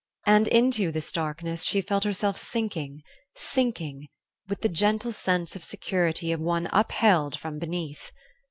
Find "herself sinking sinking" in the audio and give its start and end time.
2.05-4.07